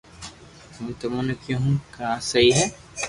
[0.73, 2.65] ھون تموني ڪيو ھون ڪا آ سھي ھي